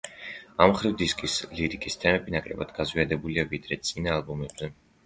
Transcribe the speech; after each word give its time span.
ამ 0.63 0.71
მხრივ 0.71 0.95
დისკის 1.01 1.35
ლირიკის 1.59 2.01
თემები 2.05 2.35
ნაკლებად 2.39 2.75
გაზვიადებულია, 2.81 3.47
ვიდრე 3.55 3.83
წინა 3.89 4.19
ალბომებზე. 4.21 4.75